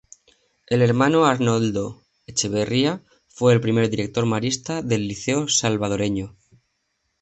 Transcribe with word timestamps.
El 0.65 0.81
Hermano 0.81 1.25
Arnoldo 1.27 2.01
Echeverría 2.25 3.03
fue 3.27 3.53
el 3.53 3.61
primer 3.61 3.87
director 3.91 4.25
marista 4.25 4.81
del 4.81 5.07
Liceo 5.07 5.47
Salvadoreño. 5.47 6.35